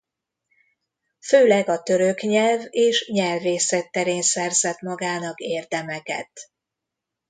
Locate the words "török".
1.83-2.21